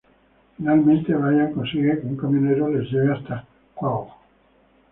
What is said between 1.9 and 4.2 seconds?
que un camionero les lleve hasta Quahog.